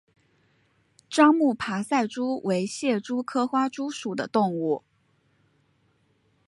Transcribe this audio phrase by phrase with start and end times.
[1.11, 4.81] 樟木爬赛蛛为蟹蛛科花蛛属的动物。